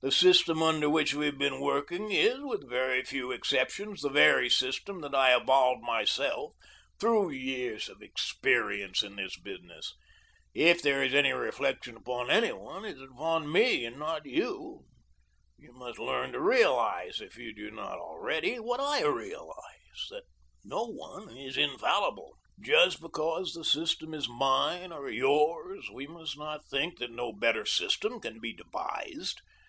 The 0.00 0.10
system 0.10 0.62
under 0.62 0.88
which 0.88 1.12
we 1.14 1.26
have 1.26 1.38
been 1.38 1.60
working 1.60 2.10
is, 2.10 2.40
with 2.40 2.68
very 2.68 3.04
few 3.04 3.30
exceptions, 3.30 4.00
the 4.00 4.08
very 4.08 4.48
system 4.48 5.02
that 5.02 5.14
I 5.14 5.36
evolved 5.36 5.82
myself 5.82 6.54
through 6.98 7.30
years 7.32 7.88
of 7.88 8.02
experience 8.02 9.02
in 9.02 9.16
this 9.16 9.38
business. 9.38 9.94
If 10.54 10.80
there 10.80 11.04
is 11.04 11.14
any 11.14 11.32
reflection 11.32 11.96
upon 11.98 12.30
any 12.30 12.50
one 12.50 12.84
it 12.86 12.96
is 12.96 13.02
upon 13.02 13.52
me 13.52 13.84
and 13.84 13.96
not 13.98 14.24
you. 14.24 14.86
You 15.58 15.72
must 15.74 15.98
learn 15.98 16.32
to 16.32 16.40
realize, 16.40 17.20
if 17.20 17.36
you 17.36 17.54
do 17.54 17.70
not 17.70 17.98
already, 17.98 18.58
what 18.58 18.80
I 18.80 19.02
realize 19.02 20.08
that 20.08 20.24
no 20.64 20.86
one 20.86 21.36
is 21.36 21.58
infallible. 21.58 22.38
Just 22.58 23.00
because 23.02 23.52
the 23.52 23.66
system 23.66 24.14
is 24.14 24.28
mine 24.30 24.92
or 24.92 25.10
yours 25.10 25.88
we 25.92 26.06
must 26.06 26.38
not 26.38 26.66
think 26.66 26.98
that 26.98 27.12
no 27.12 27.32
better 27.32 27.66
system 27.66 28.18
can 28.18 28.40
be 28.40 28.54
devised. 28.54 29.42